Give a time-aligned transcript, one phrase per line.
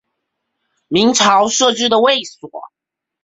[0.87, 2.49] 明朝设置的卫所。